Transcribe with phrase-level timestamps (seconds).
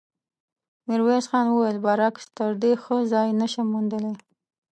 [0.87, 4.13] ميرويس خان وويل: برعکس، تر دې ښه ځای نه شم موندلی.